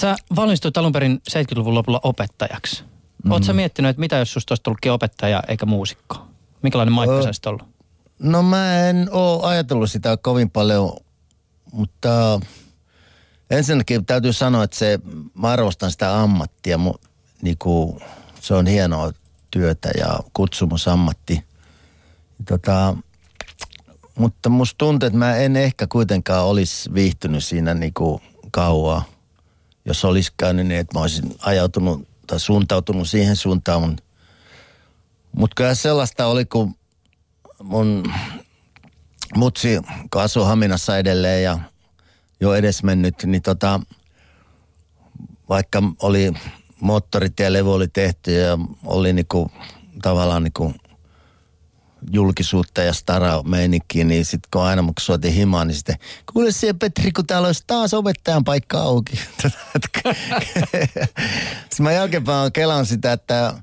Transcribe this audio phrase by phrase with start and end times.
[0.00, 2.84] Sä valmistuit alun perin 70-luvun lopulla opettajaksi.
[3.24, 3.30] Mm.
[3.30, 6.26] Oletko miettinyt, että mitä jos susta olisi tullutkin opettaja eikä muusikko?
[6.62, 7.62] Minkälainen maikka Ö- sä olisit ollut?
[8.18, 10.96] No mä en oo ajatellut sitä kovin paljon,
[11.72, 12.40] mutta
[13.50, 14.98] ensinnäkin täytyy sanoa, että se,
[15.34, 16.78] mä arvostan sitä ammattia.
[16.78, 16.94] Mu,
[17.42, 18.00] niinku,
[18.40, 19.12] se on hienoa
[19.50, 21.44] työtä ja kutsumusammatti.
[22.48, 22.96] Tota,
[24.14, 28.20] mutta musta tuntuu, että mä en ehkä kuitenkaan olisi viihtynyt siinä niinku
[28.50, 29.04] kauaa.
[29.88, 33.96] Jos olisi käynyt niin, että mä olisin ajautunut tai suuntautunut siihen suuntaan.
[35.32, 36.74] Mutta kyllä sellaista oli, kun
[37.62, 38.12] mun
[39.36, 39.80] mutsi,
[40.14, 41.58] asuu Haminassa edelleen ja
[42.40, 43.80] jo edesmennyt, niin tota,
[45.48, 46.32] vaikka oli
[46.80, 49.50] moottorit ja levy oli tehty ja oli niinku,
[50.02, 50.74] tavallaan niinku
[52.12, 55.96] julkisuutta ja stara meininkiä, niin sitten kun aina kun suotiin himaan, niin sitten
[56.32, 59.16] kuule siellä Petri, kun täällä olisi taas opettajan paikka auki.
[61.70, 63.54] sitten mä jälkeenpäin kelaan sitä, että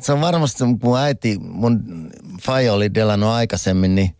[0.00, 1.82] se on varmasti, kun äiti, mun
[2.42, 4.16] faija oli delannut aikaisemmin, niin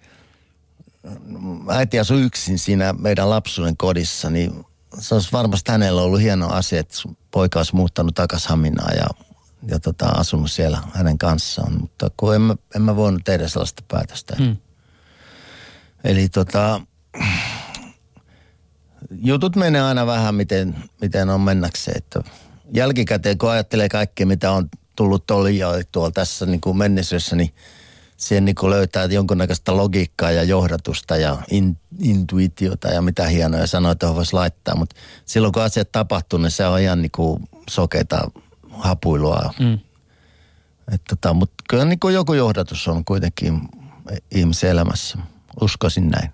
[1.69, 4.65] äiti asui yksin siinä meidän lapsuuden kodissa, niin
[4.99, 6.97] se olisi varmasti hänellä ollut hieno asia, että
[7.31, 9.26] poika olisi muuttanut takaisin Haminaan ja,
[9.69, 11.81] ja tota, asunut siellä hänen kanssaan.
[11.81, 14.37] Mutta kun en mä, en mä voinut tehdä sellaista päätöstä.
[14.39, 14.57] Hmm.
[16.05, 16.81] Eli tota,
[19.11, 21.99] jutut menee aina vähän miten, miten on mennäkseen.
[21.99, 22.21] Että
[22.75, 27.55] jälkikäteen kun ajattelee kaikkea, mitä on tullut tuolla tässä niin kuin menneisyydessä, niin
[28.17, 33.95] siihen niin kuin löytää jonkunnäköistä logiikkaa ja johdatusta ja in, intuitiota ja mitä hienoja sanoja
[33.95, 34.77] tuohon voisi laittaa.
[34.77, 38.31] Mutta silloin kun asiat tapahtuu, niin se on ihan niin kuin sokeita
[38.79, 39.55] hapuilua.
[39.59, 39.79] Mm.
[41.09, 43.69] tota, Mutta kyllä niin joku johdatus on kuitenkin
[44.31, 45.19] ihmisen elämässä.
[45.61, 46.31] Uskoisin näin.